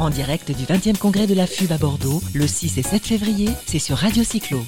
En 0.00 0.08
direct 0.08 0.50
du 0.50 0.64
20e 0.64 0.96
congrès 0.96 1.26
de 1.26 1.34
la 1.34 1.46
FUB 1.46 1.70
à 1.72 1.76
Bordeaux, 1.76 2.22
le 2.32 2.46
6 2.46 2.78
et 2.78 2.82
7 2.82 3.06
février, 3.06 3.50
c'est 3.66 3.78
sur 3.78 3.98
Radio 3.98 4.24
Cyclo. 4.24 4.64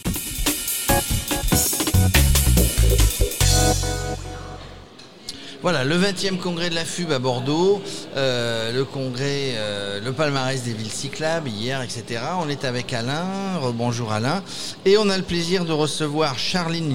Voilà, 5.63 5.85
le 5.85 5.97
20e 5.97 6.37
congrès 6.37 6.69
de 6.69 6.75
la 6.75 6.85
FUB 6.85 7.13
à 7.13 7.19
Bordeaux, 7.19 7.81
euh, 8.15 8.73
le 8.73 8.85
congrès, 8.85 9.55
euh, 9.55 10.01
le 10.01 10.13
palmarès 10.13 10.65
des 10.65 10.75
villes 10.75 10.91
cyclables 10.91 11.49
hier, 11.49 11.81
etc. 11.81 12.21
On 12.39 12.51
est 12.51 12.67
avec 12.67 12.93
Alain, 12.93 13.59
bonjour 13.73 14.13
Alain, 14.13 14.43
et 14.85 14.99
on 14.99 15.09
a 15.09 15.17
le 15.17 15.23
plaisir 15.23 15.65
de 15.65 15.73
recevoir 15.73 16.39
Charline 16.39 16.91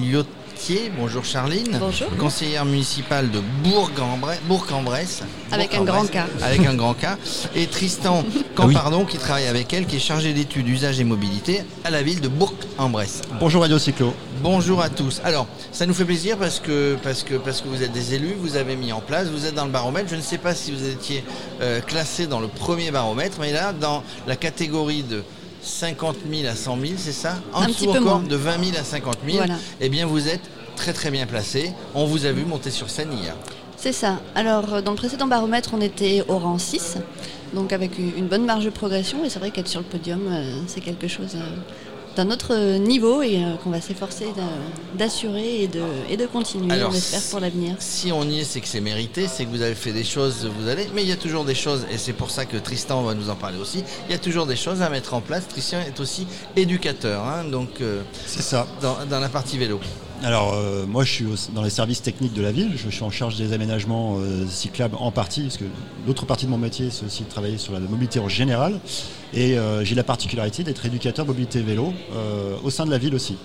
Bonjour 0.98 1.24
Charline. 1.24 1.78
Bonjour. 1.78 2.08
Conseillère 2.18 2.64
municipale 2.64 3.30
de 3.30 3.40
Bourg-en-Bresse. 3.62 5.22
Avec 5.52 5.72
un 5.74 5.84
grand 5.84 6.04
K. 6.04 6.18
Avec 6.42 6.66
un 6.66 6.74
grand 6.74 6.94
K. 6.94 7.06
Et 7.54 7.66
Tristan 7.66 8.24
Campardon 8.54 9.04
qui 9.04 9.18
travaille 9.18 9.46
avec 9.46 9.72
elle, 9.72 9.86
qui 9.86 9.96
est 9.96 10.00
chargé 10.00 10.32
d'études 10.34 10.68
usage 10.68 11.00
et 11.00 11.04
mobilité 11.04 11.62
à 11.84 11.90
la 11.90 12.02
ville 12.02 12.20
de 12.20 12.28
Bourg-en-Bresse. 12.28 13.22
Bonjour 13.40 13.62
Radio 13.62 13.78
Cyclo. 13.78 14.12
Bonjour 14.42 14.82
à 14.82 14.90
tous. 14.90 15.20
Alors, 15.24 15.46
ça 15.72 15.86
nous 15.86 15.94
fait 15.94 16.04
plaisir 16.04 16.36
parce 16.36 16.60
que, 16.60 16.96
parce, 17.02 17.22
que, 17.22 17.34
parce 17.36 17.60
que 17.60 17.68
vous 17.68 17.82
êtes 17.82 17.92
des 17.92 18.14
élus, 18.14 18.34
vous 18.38 18.56
avez 18.56 18.74
mis 18.76 18.92
en 18.92 19.00
place, 19.00 19.28
vous 19.28 19.46
êtes 19.46 19.54
dans 19.54 19.64
le 19.64 19.70
baromètre. 19.70 20.08
Je 20.10 20.16
ne 20.16 20.20
sais 20.20 20.38
pas 20.38 20.54
si 20.54 20.72
vous 20.72 20.86
étiez 20.86 21.24
euh, 21.62 21.80
classé 21.80 22.26
dans 22.26 22.40
le 22.40 22.48
premier 22.48 22.90
baromètre, 22.90 23.38
mais 23.40 23.52
là, 23.52 23.72
dans 23.72 24.02
la 24.26 24.36
catégorie 24.36 25.04
de 25.04 25.22
50 25.62 26.16
000 26.30 26.48
à 26.48 26.54
100 26.54 26.78
000, 26.80 26.92
c'est 26.96 27.12
ça? 27.12 27.36
En 27.52 27.62
Un 27.62 27.66
dessous 27.68 27.90
encore, 27.90 28.20
de 28.20 28.36
20 28.36 28.64
000 28.64 28.76
à 28.78 28.84
50 28.84 29.18
000. 29.28 29.44
Eh 29.80 29.88
bien, 29.88 30.06
vous 30.06 30.28
êtes 30.28 30.40
très 30.78 30.92
très 30.92 31.10
bien 31.10 31.26
placé. 31.26 31.72
On 31.94 32.06
vous 32.06 32.24
a 32.24 32.32
vu 32.32 32.44
monter 32.44 32.70
sur 32.70 32.88
scène 32.88 33.12
hier. 33.12 33.34
C'est 33.76 33.92
ça. 33.92 34.20
Alors, 34.34 34.74
euh, 34.74 34.80
dans 34.80 34.92
le 34.92 34.96
précédent 34.96 35.26
baromètre, 35.26 35.70
on 35.74 35.80
était 35.80 36.24
au 36.28 36.38
rang 36.38 36.58
6, 36.58 36.96
donc 37.52 37.72
avec 37.72 37.98
une 37.98 38.26
bonne 38.26 38.44
marge 38.44 38.64
de 38.64 38.70
progression. 38.70 39.24
Et 39.24 39.30
c'est 39.30 39.38
vrai 39.38 39.50
qu'être 39.50 39.68
sur 39.68 39.80
le 39.80 39.86
podium, 39.86 40.20
euh, 40.30 40.60
c'est 40.66 40.80
quelque 40.80 41.08
chose 41.08 41.34
euh, 41.34 41.56
d'un 42.16 42.30
autre 42.30 42.76
niveau 42.78 43.22
et 43.22 43.40
qu'on 43.62 43.70
va 43.70 43.80
s'efforcer 43.80 44.26
d'assurer 44.96 45.62
et 45.62 45.68
de, 45.68 45.82
et 46.10 46.16
de 46.16 46.26
continuer, 46.26 46.82
on 46.84 46.92
espère, 46.92 47.22
pour 47.30 47.38
l'avenir. 47.38 47.76
Si 47.78 48.10
on 48.10 48.24
y 48.24 48.40
est, 48.40 48.44
c'est 48.44 48.60
que 48.60 48.66
c'est 48.66 48.80
mérité, 48.80 49.28
c'est 49.28 49.44
que 49.44 49.50
vous 49.50 49.62
avez 49.62 49.76
fait 49.76 49.92
des 49.92 50.02
choses, 50.02 50.50
vous 50.58 50.68
allez, 50.68 50.88
mais 50.94 51.02
il 51.02 51.08
y 51.08 51.12
a 51.12 51.16
toujours 51.16 51.44
des 51.44 51.54
choses, 51.54 51.86
et 51.92 51.96
c'est 51.96 52.14
pour 52.14 52.32
ça 52.32 52.44
que 52.44 52.56
Tristan 52.56 53.02
va 53.02 53.14
nous 53.14 53.30
en 53.30 53.36
parler 53.36 53.58
aussi, 53.58 53.84
il 54.08 54.12
y 54.12 54.16
a 54.16 54.18
toujours 54.18 54.46
des 54.46 54.56
choses 54.56 54.82
à 54.82 54.90
mettre 54.90 55.14
en 55.14 55.20
place. 55.20 55.46
Tristan 55.46 55.78
est 55.86 56.00
aussi 56.00 56.26
éducateur, 56.56 57.22
hein, 57.24 57.44
donc 57.44 57.80
euh, 57.80 58.02
c'est 58.26 58.42
ça. 58.42 58.66
Dans, 58.82 59.20
la 59.20 59.28
partie 59.28 59.56
vélo. 59.56 59.78
Alors 60.24 60.54
euh, 60.54 60.84
moi 60.86 61.04
je 61.04 61.12
suis 61.12 61.26
dans 61.54 61.62
les 61.62 61.70
services 61.70 62.02
techniques 62.02 62.34
de 62.34 62.42
la 62.42 62.50
ville, 62.50 62.72
je 62.76 62.90
suis 62.90 63.02
en 63.04 63.10
charge 63.10 63.36
des 63.36 63.52
aménagements 63.52 64.18
cyclables 64.48 64.96
en 64.98 65.12
partie, 65.12 65.42
parce 65.42 65.58
que 65.58 65.64
l'autre 66.06 66.26
partie 66.26 66.46
de 66.46 66.50
mon 66.50 66.58
métier 66.58 66.90
c'est 66.90 67.06
aussi 67.06 67.22
de 67.22 67.28
travailler 67.28 67.58
sur 67.58 67.72
la 67.72 67.80
mobilité 67.80 68.18
en 68.18 68.28
général. 68.28 68.80
Et 69.34 69.58
euh, 69.58 69.84
j'ai 69.84 69.94
la 69.94 70.04
particularité 70.04 70.64
d'être 70.64 70.86
éducateur 70.86 71.26
mobilité 71.26 71.60
vélo 71.60 71.92
euh, 72.14 72.56
au 72.62 72.70
sein 72.70 72.86
de 72.86 72.90
la 72.90 72.98
ville 72.98 73.14
aussi. 73.14 73.36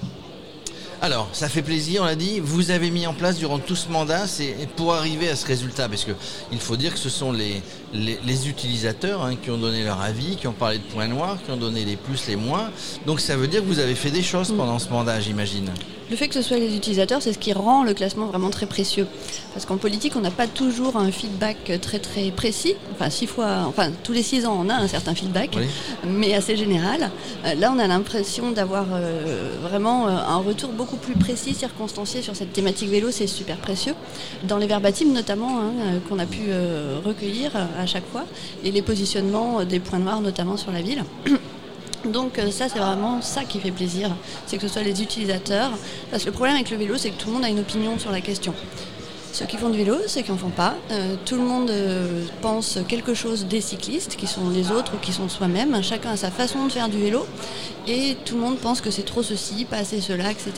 Alors, 1.02 1.28
ça 1.34 1.50
fait 1.50 1.62
plaisir, 1.62 2.04
on 2.04 2.06
l'a 2.06 2.16
dit. 2.16 2.40
Vous 2.40 2.72
avez 2.72 2.90
mis 2.90 3.06
en 3.06 3.14
place 3.14 3.38
durant 3.38 3.60
tout 3.60 3.76
ce 3.76 3.90
mandat, 3.90 4.26
c'est 4.26 4.56
pour 4.78 4.94
arriver 4.94 5.28
à 5.28 5.36
ce 5.36 5.46
résultat, 5.46 5.90
parce 5.90 6.06
qu'il 6.06 6.60
faut 6.60 6.78
dire 6.78 6.94
que 6.94 7.00
ce 7.00 7.10
sont 7.10 7.34
les, 7.34 7.62
utilisateurs 8.48 9.22
hein, 9.22 9.36
qui 9.36 9.52
ont 9.52 9.58
donné 9.58 9.84
leur 9.84 10.00
avis, 10.00 10.38
qui 10.38 10.48
ont 10.48 10.54
parlé 10.54 10.78
de 10.78 10.84
points 10.84 11.10
noirs, 11.10 11.40
qui 11.44 11.52
ont 11.52 11.58
donné 11.58 11.84
les 11.84 11.98
plus, 11.98 12.26
les 12.30 12.38
moins. 12.38 12.72
Donc, 13.06 13.20
ça 13.20 13.36
veut 13.36 13.50
dire 13.50 13.60
que 13.60 13.66
vous 13.66 13.80
avez 13.80 13.96
fait 13.96 14.12
des 14.12 14.24
choses 14.24 14.54
pendant 14.56 14.80
ce 14.80 14.88
mandat, 14.88 15.20
j'imagine. 15.20 15.72
Le 16.10 16.16
fait 16.16 16.28
que 16.28 16.34
ce 16.34 16.42
soit 16.42 16.58
les 16.58 16.76
utilisateurs, 16.76 17.22
c'est 17.22 17.34
ce 17.34 17.40
qui 17.40 17.54
rend 17.54 17.84
le 17.84 17.94
classement 17.94 18.26
vraiment 18.26 18.50
très 18.50 18.66
précieux. 18.66 19.08
Parce 19.54 19.66
qu'en 19.66 19.78
politique, 19.78 20.16
on 20.16 20.20
n'a 20.20 20.32
pas 20.32 20.48
toujours 20.48 20.98
un 20.98 21.12
feedback 21.12 21.80
très 21.82 22.00
très 22.00 22.32
précis. 22.32 22.76
Enfin, 22.92 23.10
six 23.10 23.28
fois, 23.28 23.64
enfin 23.68 23.90
tous 24.04 24.14
les 24.14 24.24
six 24.24 24.46
ans, 24.46 24.58
on 24.60 24.70
a 24.70 24.76
un 24.76 24.88
certain 24.88 25.16
feedback, 25.16 25.58
mais 26.06 26.34
assez 26.34 26.56
général. 26.56 27.12
Euh, 27.46 27.56
là, 27.56 27.72
on 27.76 27.80
a 27.80 27.88
l'impression 27.88 28.52
d'avoir 28.52 28.86
euh, 28.94 29.56
vraiment 29.62 30.08
euh, 30.08 30.12
un 30.12 30.38
retour 30.38 30.72
beaucoup 30.72 30.98
plus 30.98 31.16
précis, 31.16 31.54
circonstancié 31.54 32.22
sur 32.22 32.36
cette 32.36 32.54
thématique 32.54 32.90
vélo. 32.90 33.10
C'est 33.12 33.28
super 33.28 33.58
précieux. 33.58 33.94
Dans 34.44 34.58
les 34.58 34.68
verbatims 34.68 35.14
notamment, 35.14 35.62
hein, 35.62 36.00
qu'on 36.10 36.20
a 36.20 36.26
pu 36.26 36.42
recueillir 37.06 37.52
à 37.56 37.86
chaque 37.86 38.08
fois, 38.12 38.26
et 38.64 38.72
les 38.72 38.82
positionnements 38.82 39.64
des 39.64 39.80
points 39.80 40.00
noirs 40.00 40.22
notamment 40.22 40.58
sur 40.58 40.72
la 40.72 40.82
ville. 40.82 41.04
Donc 42.06 42.38
euh, 42.38 42.52
ça 42.52 42.68
c'est 42.70 42.80
vraiment 42.80 43.22
ça 43.22 43.44
qui 43.44 43.60
fait 43.60 43.72
plaisir, 43.72 44.10
c'est 44.46 44.58
que 44.58 44.68
ce 44.68 44.74
soit 44.74 44.84
les 44.84 45.02
utilisateurs. 45.02 45.72
Parce 46.12 46.24
que 46.24 46.30
le 46.30 46.34
problème 46.34 46.56
avec 46.56 46.70
le 46.70 46.78
vélo 46.78 46.98
c'est 46.98 47.10
que 47.12 47.18
tout 47.20 47.28
le 47.28 47.34
monde 47.34 47.46
a 47.46 47.50
une 47.50 47.60
opinion 47.60 47.98
sur 47.98 48.12
la 48.12 48.22
question. 48.22 48.54
Ceux 49.32 49.48
qui 49.48 49.58
font 49.58 49.70
du 49.70 49.80
vélo, 49.80 49.96
ceux 50.06 50.22
qui 50.22 50.30
n'en 50.30 50.38
font 50.38 50.52
pas. 50.52 50.76
Euh, 50.92 51.16
tout 51.26 51.36
le 51.36 51.42
monde 51.42 51.72
euh, 51.72 52.24
pense 52.44 52.78
quelque 52.88 53.16
chose 53.16 53.48
des 53.48 53.62
cyclistes, 53.62 54.16
qui 54.16 54.28
sont 54.28 54.52
les 54.52 54.70
autres 54.70 54.94
ou 54.94 54.98
qui 55.00 55.12
sont 55.12 55.28
soi-même. 55.28 55.82
Chacun 55.82 56.12
a 56.12 56.18
sa 56.18 56.30
façon 56.30 56.68
de 56.68 56.72
faire 56.72 56.88
du 56.88 57.00
vélo. 57.00 57.26
Et 57.88 58.16
tout 58.26 58.36
le 58.36 58.42
monde 58.42 58.60
pense 58.60 58.80
que 58.80 58.92
c'est 58.92 59.02
trop 59.02 59.24
ceci, 59.24 59.66
pas 59.66 59.78
assez 59.78 60.02
cela, 60.02 60.30
etc. 60.30 60.52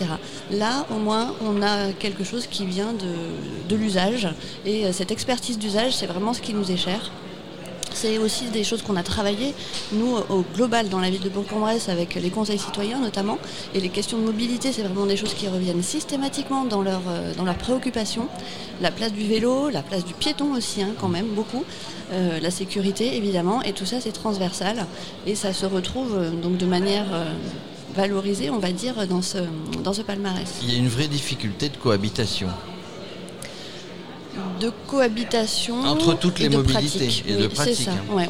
Là, 0.52 0.86
au 0.94 1.00
moins, 1.00 1.36
on 1.42 1.62
a 1.62 1.94
quelque 1.94 2.26
chose 2.26 2.48
qui 2.48 2.66
vient 2.66 2.92
de, 2.92 3.70
de 3.70 3.76
l'usage. 3.78 4.28
Et 4.66 4.92
cette 4.92 5.12
expertise 5.12 5.58
d'usage, 5.58 5.96
c'est 5.96 6.08
vraiment 6.08 6.34
ce 6.34 6.42
qui 6.42 6.54
nous 6.54 6.70
est 6.70 6.76
cher. 6.76 7.12
C'est 7.96 8.18
aussi 8.18 8.48
des 8.48 8.66
choses 8.66 8.82
qu'on 8.82 8.98
a 8.98 9.04
travaillées, 9.04 9.54
nous, 9.94 10.18
au 10.30 10.44
global, 10.54 10.90
dans 10.90 11.00
la 11.00 11.10
ville 11.10 11.22
de 11.22 11.30
Bourg-en-Bresse, 11.30 11.88
avec 11.88 12.16
les 12.16 12.30
conseils 12.30 12.60
citoyens 12.60 13.00
notamment. 13.00 13.38
Et 13.74 13.80
les 13.80 13.88
questions 13.88 14.18
de 14.18 14.24
mobilité, 14.24 14.74
c'est 14.74 14.82
vraiment 14.82 15.06
des 15.06 15.16
choses 15.16 15.34
qui 15.34 15.48
reviennent 15.48 15.82
systématiquement 15.82 16.66
dans 16.66 16.82
leurs 16.82 17.08
euh, 17.08 17.32
leur 17.46 17.56
préoccupations. 17.56 18.28
La 18.82 18.92
place 18.92 19.14
du 19.14 19.26
vélo, 19.26 19.70
la 19.70 19.82
place 19.82 20.04
du 20.04 20.14
piéton 20.14 20.54
aussi, 20.54 20.82
hein, 20.82 20.90
quand 21.00 21.08
même, 21.08 21.28
beaucoup. 21.28 21.64
Euh, 22.12 22.40
la 22.42 22.52
sécurité, 22.52 23.16
évidemment. 23.16 23.62
Et 23.62 23.72
tout 23.72 23.86
ça, 23.86 24.02
c'est 24.02 24.12
transversal. 24.12 24.86
Et 25.26 25.36
ça 25.36 25.54
se 25.54 25.66
retrouve 25.66 26.18
euh, 26.18 26.32
donc 26.32 26.58
de 26.58 26.66
manière 26.66 27.06
valorisée, 27.96 28.50
on 28.50 28.60
va 28.60 28.74
dire, 28.74 29.08
dans 29.08 29.22
ce 29.22 30.02
palmarès. 30.02 30.54
Il 30.64 30.74
y 30.74 30.76
a 30.76 30.78
une 30.78 30.90
vraie 30.90 31.08
difficulté 31.08 31.70
de 31.70 31.78
cohabitation 31.78 32.50
de 34.60 34.72
cohabitation 34.88 35.82
entre 35.82 36.18
toutes 36.18 36.40
les 36.40 36.50
mobilités 36.50 37.10
et 37.28 37.36
de 37.36 37.48
pratique. 37.48 37.88
Hein. 37.88 38.26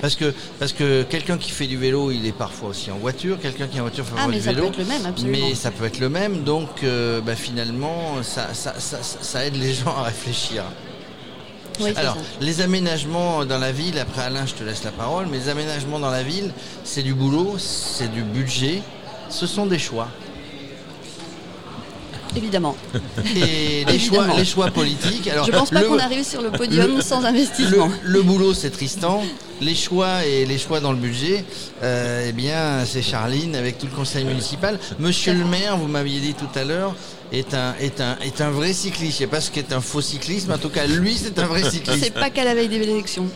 parce 0.00 0.16
que 0.16 0.34
parce 0.58 0.72
que 0.72 1.02
quelqu'un 1.04 1.38
qui 1.38 1.50
fait 1.50 1.66
du 1.66 1.76
vélo, 1.76 2.10
il 2.10 2.26
est 2.26 2.32
parfois 2.32 2.70
aussi 2.70 2.90
en 2.90 2.98
voiture. 2.98 3.38
Quelqu'un 3.40 3.66
qui 3.66 3.76
est 3.76 3.80
en 3.80 3.84
voiture 3.84 4.04
fait 4.04 4.14
ah, 4.18 4.28
du 4.28 4.38
vélo. 4.38 4.64
Ça 4.64 4.70
peut 4.70 4.72
être 4.72 4.78
le 4.78 4.84
même, 4.84 5.06
absolument. 5.06 5.48
Mais 5.48 5.54
ça 5.54 5.70
peut 5.70 5.84
être 5.84 6.00
le 6.00 6.08
même. 6.08 6.42
Donc 6.44 6.68
euh, 6.84 7.20
bah, 7.20 7.36
finalement, 7.36 8.22
ça, 8.22 8.48
ça, 8.54 9.44
aide 9.44 9.56
les 9.56 9.74
gens 9.74 9.96
à 9.96 10.02
réfléchir. 10.04 10.64
Alors, 11.96 12.16
les 12.40 12.60
aménagements 12.60 13.44
dans 13.44 13.58
la 13.58 13.70
ville, 13.70 13.98
après 13.98 14.22
Alain, 14.22 14.46
je 14.46 14.54
te 14.54 14.64
laisse 14.64 14.82
la 14.82 14.90
parole, 14.90 15.26
mais 15.30 15.38
les 15.38 15.48
aménagements 15.48 16.00
dans 16.00 16.10
la 16.10 16.24
ville, 16.24 16.50
c'est 16.82 17.02
du 17.02 17.14
boulot, 17.14 17.54
c'est 17.58 18.10
du 18.10 18.22
budget, 18.22 18.82
ce 19.30 19.46
sont 19.46 19.66
des 19.66 19.78
choix. 19.78 20.08
Évidemment. 22.36 22.76
Et 23.36 23.84
les, 23.84 23.98
Choix, 24.08 24.26
les 24.36 24.44
choix 24.44 24.70
politiques. 24.70 25.28
Alors, 25.28 25.46
je 25.46 25.52
pense 25.52 25.70
pas 25.70 25.82
qu'on 25.82 25.98
arrive 25.98 26.24
sur 26.24 26.42
le 26.42 26.50
podium 26.50 27.00
sans 27.00 27.24
investissement. 27.24 27.90
Le, 28.02 28.22
boulot, 28.22 28.54
c'est 28.54 28.70
Tristan. 28.70 29.22
Les 29.60 29.74
choix 29.74 30.24
et 30.24 30.44
les 30.46 30.58
choix 30.58 30.80
dans 30.80 30.92
le 30.92 30.98
budget, 30.98 31.44
euh, 31.82 32.26
eh 32.28 32.32
bien, 32.32 32.84
c'est 32.84 33.02
Charline 33.02 33.56
avec 33.56 33.78
tout 33.78 33.86
le 33.86 33.92
conseil 33.92 34.24
municipal. 34.24 34.78
Monsieur 34.98 35.34
le 35.34 35.44
maire, 35.44 35.76
vous 35.76 35.88
m'aviez 35.88 36.20
dit 36.20 36.34
tout 36.34 36.48
à 36.58 36.64
l'heure, 36.64 36.94
est 37.32 37.54
un, 37.54 37.74
est 37.80 38.00
un, 38.00 38.16
est 38.18 38.40
un 38.40 38.50
vrai 38.50 38.72
cycliste. 38.72 39.12
Je 39.12 39.18
sais 39.18 39.26
pas 39.26 39.40
ce 39.40 39.50
qu'est 39.50 39.72
un 39.72 39.80
faux 39.80 40.00
cyclisme. 40.00 40.52
En 40.52 40.58
tout 40.58 40.68
cas, 40.68 40.86
lui, 40.86 41.14
c'est 41.14 41.38
un 41.38 41.46
vrai 41.46 41.62
cycliste. 41.62 42.02
C'est 42.02 42.14
pas 42.14 42.30
qu'à 42.30 42.44
la 42.44 42.54
veille 42.54 42.68
des 42.68 42.76
élections. 42.76 43.26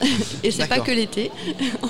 Et 0.42 0.50
c'est 0.50 0.66
pas 0.66 0.80
que 0.80 0.90
l'été. 0.90 1.30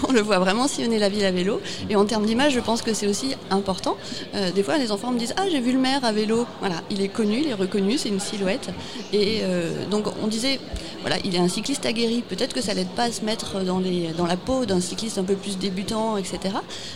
On 0.09 0.13
le 0.13 0.21
voit 0.21 0.39
vraiment 0.39 0.69
sillonner 0.69 0.99
la 0.99 1.09
ville 1.09 1.25
à 1.25 1.31
vélo. 1.31 1.61
Et 1.91 1.97
en 1.97 2.05
termes 2.05 2.27
d'image, 2.27 2.55
je 2.55 2.61
pense 2.61 2.83
que 2.83 2.95
c'est 2.95 3.07
aussi 3.07 3.35
important. 3.51 3.97
Euh, 4.35 4.51
des 4.51 4.63
fois, 4.63 4.79
les 4.79 4.91
enfants 4.93 5.13
me 5.13 5.19
disent 5.19 5.35
Ah, 5.37 5.45
j'ai 5.51 5.61
vu 5.61 5.73
le 5.73 5.79
maire 5.79 6.05
à 6.05 6.13
vélo. 6.13 6.47
Voilà, 6.61 6.77
il 6.91 7.03
est 7.03 7.09
connu, 7.09 7.41
il 7.45 7.49
est 7.49 7.55
reconnu, 7.55 7.99
c'est 7.99 8.09
une 8.09 8.21
silhouette. 8.21 8.71
Et 9.13 9.41
euh, 9.43 9.87
donc, 9.87 10.07
on 10.23 10.27
disait 10.27 10.59
Voilà, 11.03 11.17
il 11.25 11.35
est 11.35 11.41
un 11.41 11.49
cycliste 11.49 11.87
aguerri. 11.87 12.23
Peut-être 12.29 12.55
que 12.55 12.61
ça 12.61 12.75
l'aide 12.75 12.89
pas 12.89 13.05
à 13.05 13.13
se 13.13 13.25
mettre 13.25 13.61
dans, 13.63 13.79
les, 13.79 14.09
dans 14.17 14.22
la 14.27 14.37
peau 14.37 14.65
d'un 14.65 14.81
cycliste 14.81 15.19
un 15.19 15.25
peu 15.25 15.35
plus 15.35 15.59
débutant, 15.59 16.17
etc. 16.17 16.39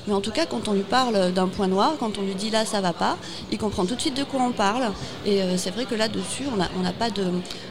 Mais 0.07 0.15
en 0.15 0.21
tout 0.21 0.33
cas, 0.33 0.47
quand 0.47 0.69
on 0.69 0.73
lui 0.73 0.83
parle 0.83 1.33
d'un 1.33 1.49
point 1.49 1.69
noir, 1.69 1.95
quand 1.99 2.19
on 2.19 2.23
lui 2.23 2.35
dit 2.35 2.51
là, 2.51 2.65
ça 2.65 2.81
va 2.81 2.93
pas, 2.93 3.17
il 3.53 3.59
comprend 3.59 3.87
tout 3.87 3.95
de 3.95 4.01
suite 4.01 4.17
de 4.17 4.25
quoi 4.25 4.41
on 4.43 4.53
parle. 4.53 4.93
Et 5.25 5.43
euh, 5.43 5.57
c'est 5.57 5.71
vrai 5.71 5.85
que 5.85 5.95
là-dessus, 5.95 6.45
on 6.53 6.83
n'a 6.83 6.93
pas 6.93 7.09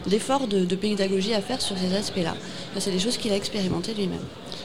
d'effort 0.08 0.48
de, 0.48 0.76
pédagogie 0.76 1.34
à 1.34 1.42
faire 1.42 1.62
sur 1.62 1.78
ces 1.78 1.96
aspects-là. 1.96 2.36
C'est 2.78 2.92
des 2.92 3.00
choses 3.00 3.18
qu'il 3.18 3.32
a 3.32 3.36
expérimentées 3.36 3.94
lui-même. 3.94 4.20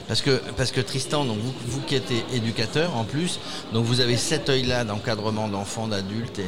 Parce 0.07 0.21
que, 0.21 0.41
parce 0.57 0.71
que 0.71 0.81
Tristan, 0.81 1.25
donc 1.25 1.37
vous, 1.65 1.81
qui 1.81 1.95
êtes 1.95 2.11
éducateur 2.33 2.95
en 2.97 3.05
plus, 3.05 3.39
donc 3.71 3.85
vous 3.85 4.01
avez 4.01 4.17
cet 4.17 4.49
œil-là 4.49 4.83
d'encadrement 4.83 5.47
d'enfants, 5.47 5.87
d'adultes 5.87 6.39
et, 6.39 6.43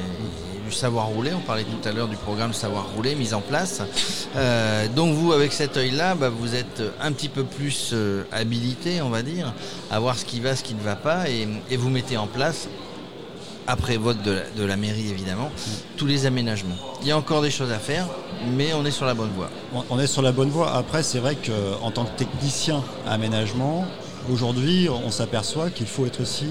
savoir 0.74 1.08
rouler. 1.08 1.32
On 1.34 1.40
parlait 1.40 1.64
tout 1.64 1.88
à 1.88 1.92
l'heure 1.92 2.08
du 2.08 2.16
programme 2.16 2.54
savoir 2.54 2.88
rouler 2.96 3.16
mis 3.16 3.34
en 3.34 3.42
place. 3.42 3.82
Euh, 4.36 4.88
donc 4.88 5.14
vous, 5.14 5.34
avec 5.34 5.54
cet 5.54 5.78
œil-là, 5.78 6.16
bah, 6.16 6.30
vous 6.30 6.56
êtes 6.56 6.82
un 7.02 7.12
petit 7.12 7.30
peu 7.30 7.44
plus 7.44 7.92
euh, 7.94 8.24
habilité, 8.32 9.02
on 9.02 9.10
va 9.10 9.22
dire, 9.22 9.54
à 9.92 10.00
voir 10.00 10.18
ce 10.18 10.26
qui 10.26 10.40
va, 10.40 10.56
ce 10.56 10.64
qui 10.64 10.74
ne 10.74 10.82
va 10.82 10.96
pas, 10.96 11.30
et, 11.30 11.48
vous 11.78 11.90
mettez 11.90 12.18
en 12.18 12.28
place 12.28 12.68
après 13.66 13.96
vote 13.96 14.22
de 14.22 14.64
la, 14.64 14.76
mairie 14.76 15.10
évidemment, 15.10 15.50
tous 15.96 16.06
les 16.06 16.26
aménagements. 16.26 16.76
Il 17.02 17.08
y 17.08 17.12
a 17.12 17.18
encore 17.18 17.42
des 17.42 17.52
choses 17.52 17.72
à 17.72 17.80
faire, 17.80 18.08
mais 18.58 18.74
on 18.74 18.86
est 18.86 18.92
sur 18.92 19.06
la 19.06 19.14
bonne 19.14 19.32
voie. 19.36 19.50
On 19.90 20.00
est 20.00 20.08
sur 20.08 20.22
la 20.22 20.34
bonne 20.34 20.50
voie. 20.50 20.76
Après, 20.76 21.02
c'est 21.02 21.20
vrai 21.20 21.36
qu'en 21.36 21.92
tant 21.92 22.06
que 22.06 22.18
technicien 22.18 22.84
aménagement, 23.08 23.86
Aujourd'hui, 24.32 24.88
on 24.90 25.12
s'aperçoit 25.12 25.70
qu'il 25.70 25.86
faut 25.86 26.06
être 26.06 26.22
aussi 26.22 26.48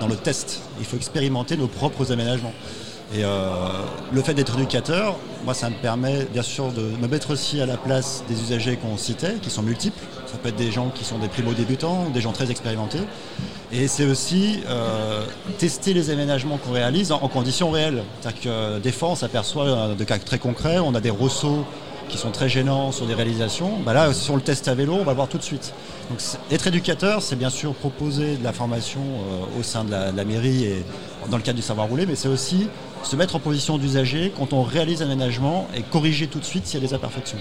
dans 0.00 0.06
le 0.06 0.16
test. 0.16 0.60
Il 0.78 0.84
faut 0.84 0.96
expérimenter 0.98 1.56
nos 1.56 1.66
propres 1.66 2.12
aménagements. 2.12 2.52
Et 3.12 3.22
le 4.12 4.22
fait 4.22 4.34
d'être 4.34 4.56
éducateur, 4.56 5.16
moi, 5.44 5.54
ça 5.54 5.68
me 5.68 5.74
permet 5.74 6.26
bien 6.32 6.42
sûr 6.42 6.70
de 6.70 6.82
me 6.82 7.08
mettre 7.08 7.32
aussi 7.32 7.60
à 7.60 7.66
la 7.66 7.76
place 7.76 8.22
des 8.28 8.40
usagers 8.40 8.76
qu'on 8.76 8.96
citait, 8.96 9.34
qui 9.42 9.50
sont 9.50 9.62
multiples. 9.62 9.98
Ça 10.26 10.36
peut 10.38 10.50
être 10.50 10.56
des 10.56 10.70
gens 10.70 10.90
qui 10.90 11.04
sont 11.04 11.18
des 11.18 11.28
primo-débutants, 11.28 12.10
des 12.10 12.20
gens 12.20 12.32
très 12.32 12.50
expérimentés. 12.50 13.00
Et 13.72 13.86
c'est 13.86 14.04
aussi 14.04 14.60
euh, 14.68 15.24
tester 15.58 15.94
les 15.94 16.10
aménagements 16.10 16.58
qu'on 16.58 16.72
réalise 16.72 17.12
en, 17.12 17.18
conditions 17.28 17.70
réelles. 17.70 18.02
C'est-à-dire 18.20 18.40
que 18.40 18.48
euh, 18.48 18.78
des 18.80 18.92
fois, 18.92 19.10
on 19.10 19.14
s'aperçoit 19.14 19.66
euh, 19.66 19.94
de 19.94 20.04
cas 20.04 20.18
très 20.18 20.38
concrets, 20.38 20.78
on 20.78 20.94
a 20.94 21.00
des 21.00 21.10
ressauts 21.10 21.64
qui 22.10 22.18
sont 22.18 22.30
très 22.30 22.48
gênants 22.48 22.92
sur 22.92 23.06
des 23.06 23.14
réalisations. 23.14 23.78
Bah 23.84 23.92
là, 23.92 24.12
si 24.12 24.30
on 24.30 24.36
le 24.36 24.42
teste 24.42 24.68
à 24.68 24.74
vélo, 24.74 24.94
on 25.00 25.04
va 25.04 25.12
voir 25.12 25.28
tout 25.28 25.38
de 25.38 25.42
suite. 25.42 25.72
Donc, 26.10 26.20
être 26.50 26.66
éducateur, 26.66 27.22
c'est 27.22 27.36
bien 27.36 27.50
sûr 27.50 27.74
proposer 27.74 28.36
de 28.36 28.44
la 28.44 28.52
formation 28.52 29.00
au 29.58 29.62
sein 29.62 29.84
de 29.84 29.90
la, 29.90 30.24
mairie 30.24 30.64
et 30.64 30.84
dans 31.30 31.36
le 31.36 31.42
cadre 31.42 31.56
du 31.56 31.62
savoir 31.62 31.86
rouler, 31.86 32.06
mais 32.06 32.16
c'est 32.16 32.28
aussi 32.28 32.68
se 33.04 33.16
mettre 33.16 33.36
en 33.36 33.38
position 33.38 33.78
d'usager 33.78 34.32
quand 34.36 34.52
on 34.52 34.62
réalise 34.62 35.02
un 35.02 35.06
aménagement 35.06 35.68
et 35.74 35.82
corriger 35.82 36.26
tout 36.26 36.40
de 36.40 36.44
suite 36.44 36.66
s'il 36.66 36.80
y 36.80 36.84
a 36.84 36.86
des 36.86 36.94
imperfections. 36.94 37.38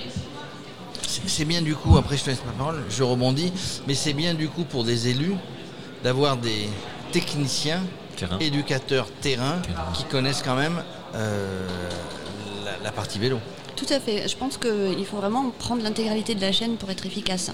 C'est 1.25 1.45
bien 1.45 1.61
du 1.61 1.75
coup, 1.75 1.97
après 1.97 2.17
je 2.17 2.23
te 2.23 2.29
laisse 2.29 2.43
ma 2.45 2.51
parole, 2.51 2.83
je 2.89 3.03
rebondis, 3.03 3.51
mais 3.87 3.95
c'est 3.95 4.13
bien 4.13 4.33
du 4.35 4.47
coup 4.47 4.63
pour 4.63 4.83
des 4.83 5.09
élus 5.09 5.35
d'avoir 6.03 6.37
des 6.37 6.69
techniciens, 7.11 7.81
éducateurs 8.39 9.07
terrain, 9.21 9.61
qui 9.93 10.03
connaissent 10.03 10.43
quand 10.43 10.55
même 10.55 10.83
euh, 11.15 11.67
la, 12.83 12.91
partie 12.91 13.19
vélo. 13.19 13.39
Tout 13.79 13.93
à 13.93 13.99
fait. 14.01 14.27
Je 14.27 14.35
pense 14.35 14.57
qu'il 14.57 15.05
faut 15.05 15.17
vraiment 15.17 15.51
prendre 15.57 15.81
l'intégralité 15.81 16.35
de 16.35 16.41
la 16.41 16.51
chaîne 16.51 16.75
pour 16.75 16.91
être 16.91 17.05
efficace. 17.05 17.51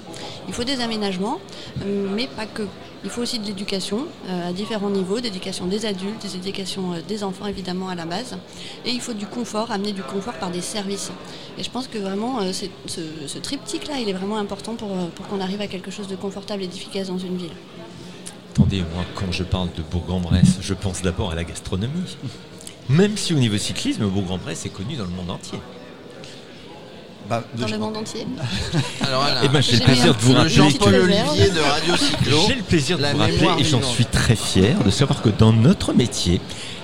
Il 0.47 0.55
faut 0.55 0.63
des 0.63 0.81
aménagements, 0.81 1.37
mais 1.85 2.25
pas 2.25 2.47
que. 2.47 2.63
Il 3.03 3.11
faut 3.11 3.21
aussi 3.21 3.37
de 3.37 3.45
l'éducation 3.45 4.07
euh, 4.27 4.49
à 4.49 4.51
différents 4.51 4.89
niveaux, 4.89 5.19
d'éducation 5.19 5.67
des 5.67 5.85
adultes, 5.85 6.19
des 6.23 6.35
éducations 6.37 6.93
euh, 6.93 7.01
des 7.07 7.23
enfants 7.23 7.45
évidemment 7.45 7.89
à 7.89 7.93
la 7.93 8.05
base. 8.05 8.35
Et 8.83 8.89
il 8.89 8.99
faut 8.99 9.13
du 9.13 9.27
confort, 9.27 9.69
amener 9.69 9.91
du 9.91 10.01
confort 10.01 10.33
par 10.33 10.49
des 10.49 10.61
services. 10.61 11.11
Et 11.59 11.63
je 11.63 11.69
pense 11.69 11.87
que 11.87 11.99
vraiment 11.99 12.39
ce, 12.51 12.65
ce 13.27 13.37
triptyque-là, 13.37 13.99
il 13.99 14.09
est 14.09 14.13
vraiment 14.13 14.37
important 14.37 14.73
pour, 14.73 14.89
pour 15.13 15.27
qu'on 15.27 15.39
arrive 15.39 15.61
à 15.61 15.67
quelque 15.67 15.91
chose 15.91 16.07
de 16.07 16.15
confortable 16.15 16.63
et 16.63 16.67
d'efficace 16.67 17.07
dans 17.09 17.19
une 17.19 17.37
ville. 17.37 17.53
Attendez, 18.55 18.83
moi, 18.95 19.05
quand 19.13 19.31
je 19.31 19.43
parle 19.43 19.69
de 19.77 19.83
Bourg-en-Bresse, 19.83 20.57
je 20.61 20.73
pense 20.73 21.03
d'abord 21.03 21.29
à 21.31 21.35
la 21.35 21.43
gastronomie. 21.43 22.17
Même 22.89 23.15
si 23.15 23.35
au 23.35 23.37
niveau 23.37 23.57
cyclisme, 23.59 24.07
Bourg-en-Bresse 24.07 24.65
est 24.65 24.69
connu 24.69 24.95
dans 24.95 25.05
le 25.05 25.11
monde 25.11 25.29
entier. 25.29 25.59
Bah, 27.29 27.43
dans 27.55 27.67
le 27.67 27.77
monde 27.79 27.97
entier. 27.97 28.27
Alors 29.01 29.25
eh 29.43 29.47
ben, 29.47 29.61
j'ai 29.61 29.77
le 29.77 29.83
plaisir 29.83 30.13
de 30.13 30.21
vous 30.21 30.33
rappeler 30.33 30.49
Jean-Paul 30.53 30.95
Olivier 30.95 31.49
de 31.49 31.59
Radio 31.71 31.97
Cyclo. 31.97 32.37
J'ai 32.47 32.55
le 32.55 32.61
plaisir 32.61 32.97
de 32.99 33.05
vous 33.05 33.17
rappeler 33.17 33.49
et 33.59 33.63
j'en 33.63 33.81
suis 33.81 34.05
très 34.05 34.35
fier 34.35 34.77
de 34.83 34.91
savoir 34.91 35.21
que 35.21 35.29
dans 35.29 35.51
notre 35.51 35.93
métier, 35.93 36.39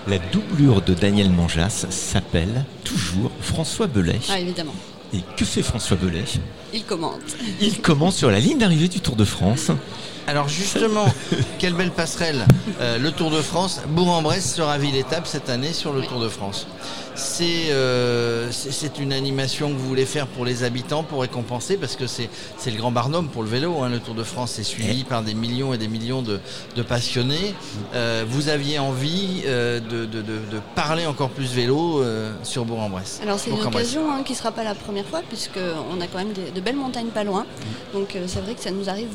la 0.07 0.17
doublure 0.17 0.81
de 0.81 0.95
Daniel 0.95 1.29
Manjas 1.29 1.85
s'appelle 1.89 2.65
toujours 2.83 3.31
François 3.41 3.85
Belay. 3.85 4.19
Ah 4.29 4.39
évidemment. 4.39 4.73
Et 5.13 5.19
que 5.37 5.45
fait 5.45 5.61
François 5.61 5.97
Belay 5.97 6.23
Il 6.73 6.85
commente. 6.85 7.19
Il 7.61 7.79
commente 7.81 8.13
sur 8.13 8.31
la 8.31 8.39
ligne 8.39 8.57
d'arrivée 8.57 8.87
du 8.87 8.99
Tour 8.99 9.15
de 9.15 9.25
France. 9.25 9.69
Alors 10.27 10.47
justement, 10.47 11.05
quelle 11.59 11.73
belle 11.73 11.91
passerelle. 11.91 12.45
Euh, 12.79 12.97
le 12.97 13.11
Tour 13.11 13.29
de 13.29 13.41
France, 13.41 13.81
Bourg-en-Bresse 13.89 14.55
sera 14.55 14.77
ville 14.77 14.95
étape 14.95 15.27
cette 15.27 15.49
année 15.49 15.73
sur 15.73 15.93
le 15.93 16.01
Tour 16.01 16.19
de 16.19 16.29
France. 16.29 16.67
Euh, 17.41 18.47
c'est 18.51 18.99
une 18.99 19.13
animation 19.13 19.69
que 19.69 19.73
vous 19.73 19.87
voulez 19.87 20.05
faire 20.05 20.27
pour 20.27 20.45
les 20.45 20.63
habitants, 20.63 21.03
pour 21.03 21.21
récompenser, 21.21 21.77
parce 21.77 21.95
que 21.95 22.07
c'est 22.07 22.29
le 22.65 22.77
grand 22.77 22.91
barnum 22.91 23.27
pour 23.27 23.43
le 23.43 23.49
vélo. 23.49 23.81
Hein, 23.81 23.89
le 23.89 23.99
Tour 23.99 24.15
de 24.15 24.23
France 24.23 24.59
est 24.59 24.63
suivi 24.63 25.03
par 25.03 25.23
des 25.23 25.33
millions 25.33 25.73
et 25.73 25.77
des 25.77 25.87
millions 25.87 26.21
de, 26.21 26.39
passionnés. 26.83 27.53
Euh, 27.93 28.25
vous 28.27 28.49
aviez 28.49 28.79
envie 28.79 29.43
euh, 29.45 29.79
de, 29.79 30.59
parler 30.75 31.05
encore 31.05 31.29
plus 31.29 31.53
vélo 31.53 32.03
sur 32.43 32.65
Bourg-en-Bresse. 32.65 33.19
Alors 33.23 33.39
c'est 33.39 33.51
une 33.51 33.61
occasion 33.61 34.11
hein, 34.11 34.23
qui 34.23 34.33
ne 34.33 34.37
sera 34.37 34.51
pas 34.51 34.63
la 34.63 34.75
première 34.75 35.05
fois, 35.05 35.21
puisqu'on 35.27 36.01
a 36.01 36.07
quand 36.07 36.17
même 36.17 36.33
de 36.33 36.61
belles 36.61 36.75
montagnes 36.75 37.07
pas 37.07 37.23
loin. 37.23 37.45
Donc 37.93 38.17
c'est 38.27 38.41
vrai 38.41 38.53
que 38.53 38.61
ça 38.61 38.71
nous 38.71 38.89
arrive, 38.89 39.09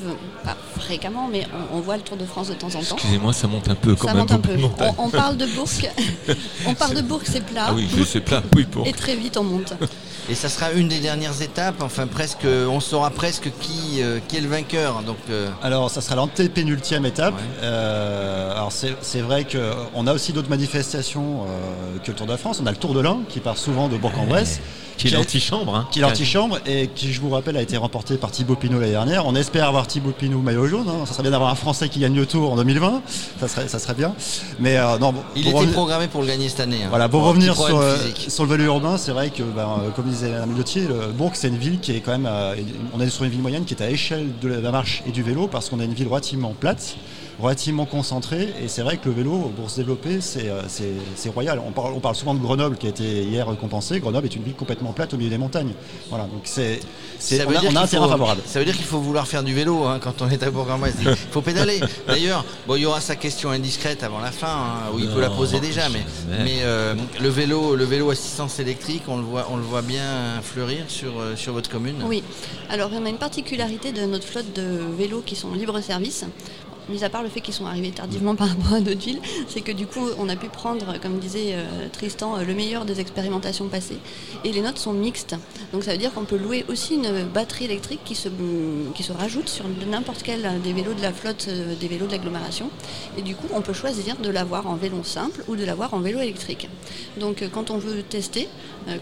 pas 0.45 0.57
fréquemment, 0.79 1.29
mais 1.31 1.47
on, 1.73 1.81
voit 1.81 1.97
le 1.97 2.03
Tour 2.03 2.17
de 2.17 2.25
France 2.25 2.49
de 2.49 2.55
temps 2.55 2.69
en 2.69 2.83
temps. 2.83 2.97
Excusez-moi, 2.97 3.33
ça 3.33 3.47
monte 3.47 3.69
un 3.69 3.75
peu 3.75 3.95
quand 3.95 4.09
ça 4.09 4.15
Monte 4.15 4.33
un 4.33 4.39
peu. 4.39 4.57
On, 4.99 5.11
parle 5.11 5.37
de 5.37 5.47
Bourg. 5.47 5.69
on 6.67 6.75
parle 6.75 6.95
de 6.95 7.03
Bourg, 7.03 7.21
c'est 7.25 7.45
plat. 7.45 7.67
Ah 7.69 7.73
oui, 7.75 7.89
Oui, 8.55 8.65
pour. 8.65 8.87
Et 8.87 8.93
très 8.93 9.17
vite 9.17 9.37
on 9.37 9.45
monte. 9.45 9.73
Et 10.29 10.35
ça 10.35 10.49
sera 10.49 10.73
une 10.73 10.89
des 10.89 10.99
dernières 10.99 11.41
étapes, 11.41 11.83
enfin 11.83 12.09
presque, 12.09 12.45
on 12.45 12.81
saura 12.81 13.11
presque 13.11 13.49
qui, 13.61 14.03
euh, 14.03 14.19
qui 14.27 14.37
est 14.37 14.41
le 14.41 14.49
vainqueur. 14.49 15.03
Donc, 15.03 15.19
euh. 15.31 15.49
Alors 15.63 15.89
ça 15.89 16.01
sera 16.01 16.17
l'antépénultième 16.17 17.07
étape. 17.07 17.35
Euh, 17.63 18.53
alors 18.53 18.73
c'est 18.73 19.21
vrai 19.21 19.45
qu'on 19.45 20.07
a 20.07 20.13
aussi 20.13 20.33
d'autres 20.33 20.51
manifestations 20.51 21.47
que 22.03 22.11
le 22.11 22.17
Tour 22.17 22.27
de 22.27 22.37
France. 22.37 22.61
On 22.61 22.67
a 22.67 22.73
le 22.73 22.77
Tour 22.77 22.93
de 22.93 23.01
l'Ain 23.01 23.21
qui 23.29 23.39
part 23.39 23.57
souvent 23.57 23.89
de 23.89 23.97
Bourg-en-Bresse. 23.97 24.61
Qui 24.97 25.09
est 25.09 25.11
l'antichambre. 25.11 25.75
Hein. 25.75 25.89
Qui 25.91 25.99
est 25.99 26.03
l'antichambre 26.03 26.59
et 26.67 26.89
qui, 26.95 27.13
je 27.13 27.21
vous 27.21 27.31
rappelle, 27.31 27.57
a 27.57 27.63
été 27.63 27.77
remporté 27.77 28.17
par 28.17 28.31
Thibaut 28.31 28.57
Pinot 28.57 28.81
l'année 28.81 28.93
dernière. 28.93 29.27
On 29.27 29.35
espère 29.35 29.69
avoir 29.69 29.87
Thibaut 29.87 30.13
Pinot 30.13 30.39
maillot 30.41 30.67
jaune. 30.67 30.89
Hein. 30.89 31.05
Ça 31.07 31.13
serait 31.13 31.23
bien 31.23 31.33
d'avoir 31.33 31.51
un 31.51 31.55
Français 31.55 31.89
qui 31.89 32.01
gagne 32.01 32.15
le 32.15 32.27
Tour 32.27 32.53
en 32.53 32.57
2020. 32.57 33.03
Ça 33.41 33.49
serait, 33.49 33.69
ça 33.69 33.79
serait 33.79 33.95
bien. 33.95 34.15
Mais 34.59 34.77
euh, 34.77 34.99
non, 34.99 35.15
Il 35.35 35.47
était 35.49 35.67
programmé 35.67 36.09
pour 36.09 36.23
le 36.23 36.29
gagner 36.29 36.49
cette 36.49 36.61
année. 36.61 36.85
Hein. 36.85 36.89
Voilà, 36.91 37.09
pour, 37.09 37.23
revenir 37.25 37.55
sur, 37.55 37.79
euh, 37.79 37.97
sur, 38.29 38.45
le 38.45 38.51
vélo 38.51 38.65
urbain, 38.65 38.97
c'est 38.97 39.13
vrai 39.13 39.31
que, 39.31 39.43
ben, 39.43 39.81
euh, 39.85 39.91
comme 39.91 40.07
disait 40.07 40.31
Mme 40.31 40.55
Gauthier, 40.55 40.89
Bourg, 41.15 41.33
c'est 41.35 41.49
une 41.49 41.59
ville 41.59 41.81
qui 41.81 41.93
est 41.93 42.01
quand 42.01 42.17
même. 42.17 42.29
on 42.95 43.01
est 43.01 43.11
sur 43.11 43.25
une 43.25 43.31
ville 43.31 43.43
moyenne 43.43 43.65
qui 43.65 43.75
est 43.75 43.83
à 43.83 43.91
échelle 43.91 44.29
de 44.41 44.49
la 44.49 44.71
marche 44.71 45.03
et 45.07 45.13
du 45.13 45.23
vélo 45.23 45.47
parce 45.47 45.69
qu'on 45.69 45.81
a 45.81 45.85
une 45.85 45.95
ville 45.95 46.09
relativement 46.09 46.55
plate 46.59 46.97
relativement 47.41 47.87
concentré. 47.87 48.49
Et 48.63 48.69
c'est 48.69 48.83
vrai 48.83 48.97
que 48.97 49.09
le 49.09 49.15
vélo, 49.15 49.53
pour 49.57 49.71
se 49.71 49.77
développer, 49.77 50.21
c'est 50.21 50.49
euh, 50.49 50.63
royal. 51.35 51.61
On 51.67 51.73
parle, 51.73 51.93
on 51.95 52.01
parle 52.01 52.15
souvent 52.15 52.35
de 52.35 52.41
Grenoble 52.41 52.77
qui 52.77 52.87
a 52.87 52.91
été 52.91 53.23
hier 53.23 53.49
récompensé. 53.49 54.01
Grenoble 54.01 54.27
est 54.27 54.37
une 54.37 54.43
ville 54.43 54.55
complètement 54.55 54.93
plate 54.93 55.15
au 55.15 55.17
milieu 55.17 55.31
des 55.31 55.39
montagnes. 55.39 55.73
Voilà, 56.09 56.25
donc 56.25 56.43
c'est 56.45 56.81
on, 57.47 57.77
a, 57.77 57.83
un 57.83 57.87
terrain 57.87 58.09
favorable. 58.09 58.43
Ça 58.47 58.59
veut 58.59 58.65
dire 58.65 58.77
qu'il 58.77 58.85
faut 58.85 59.01
vouloir 59.01 59.27
faire 59.27 59.43
du 59.43 59.55
vélo 59.55 59.85
hein, 59.85 59.99
quand 60.01 60.23
on 60.23 60.29
est 60.29 60.43
à 60.43 60.51
Bourg-en-Bresse. 60.51 60.97
Il 61.01 61.15
faut 61.31 61.43
pédaler. 61.43 61.81
D'ailleurs, 62.07 62.45
bon, 62.67 62.77
il 62.77 62.83
y 62.83 62.87
aura 62.87 63.01
sa 63.01 63.17
question 63.17 63.51
indiscrète 63.51 64.03
avant 64.03 64.21
la 64.21 64.33
fin, 64.33 64.49
hein, 64.49 64.93
où 64.95 64.99
il 64.99 65.09
peut 65.09 65.21
la 65.21 65.31
poser 65.31 65.61
déjà, 65.61 65.89
mais, 65.89 66.05
mais 66.45 66.59
euh, 66.63 66.95
le 67.21 67.29
vélo, 67.29 67.77
le 67.77 67.85
vélo 67.85 68.11
assistance 68.11 68.59
électrique, 68.59 69.03
on 69.09 69.17
le 69.17 69.25
voit, 69.25 69.47
on 69.51 69.57
le 69.57 69.63
voit 69.63 69.83
bien 69.83 70.41
fleurir 70.43 70.85
sur, 70.89 71.21
euh, 71.21 71.37
sur 71.37 71.53
votre 71.53 71.71
commune? 71.71 71.97
Oui. 72.05 72.23
Alors, 72.71 72.91
on 72.93 73.05
a 73.05 73.09
une 73.09 73.19
particularité 73.19 73.93
de 73.93 74.03
notre 74.03 74.27
flotte 74.27 74.53
de 74.55 74.81
vélos 74.97 75.23
qui 75.25 75.37
sont 75.37 75.53
libre 75.53 75.81
service 75.81 76.25
mis 76.89 77.05
à 77.05 77.11
part 77.11 77.23
le 77.23 77.29
fait 77.29 77.41
qu'ils 77.41 77.55
sont 77.55 77.67
arrivés 77.67 77.91
tardivement 77.91 78.35
par 78.35 78.49
rapport 78.49 78.75
à 78.75 78.81
d'autres 78.81 79.01
villes, 79.01 79.21
c'est 79.49 79.61
que 79.61 79.73
du 79.73 79.87
coup, 79.87 80.09
on 80.19 80.29
a 80.29 80.37
pu 80.37 80.49
prendre, 80.49 80.99
comme 81.01 81.19
disait 81.19 81.55
euh, 81.55 81.89
Tristan, 81.93 82.37
euh, 82.37 82.45
le 82.45 82.55
meilleur 82.55 82.85
des 82.85 83.01
expérimentations 83.01 83.69
passées. 83.69 83.99
Et 84.45 84.53
les 84.53 84.61
notes 84.61 84.79
sont 84.79 84.93
mixtes. 84.93 85.37
Donc 85.73 85.85
ça 85.85 85.93
veut 85.93 85.99
dire 85.99 86.13
qu'on 86.13 86.25
peut 86.25 86.37
louer 86.37 86.65
aussi 86.69 86.95
une 86.95 87.25
batterie 87.25 87.65
électrique 87.65 88.01
qui 88.05 88.15
se, 88.15 88.29
qui 88.95 89.03
se 89.03 89.13
rajoute 89.13 89.49
sur 89.49 89.65
n'importe 89.91 90.23
quel 90.23 90.61
des 90.63 90.73
vélos 90.73 90.95
de 90.95 91.03
la 91.03 91.13
flotte, 91.13 91.47
euh, 91.49 91.75
des 91.75 91.89
vélos 91.89 92.07
d'agglomération. 92.07 92.71
Et 93.19 93.23
du 93.23 93.35
coup, 93.35 93.47
on 93.53 93.61
peut 93.61 93.73
choisir 93.73 94.17
de 94.17 94.31
l'avoir 94.31 94.67
en 94.67 94.77
vélo 94.77 95.03
simple 95.03 95.43
ou 95.49 95.57
de 95.57 95.65
l'avoir 95.65 95.95
en 95.95 96.01
vélo 96.01 96.21
électrique. 96.21 96.69
Donc 97.19 97.45
quand 97.53 97.71
on 97.71 97.79
veut 97.79 98.03
tester, 98.03 98.49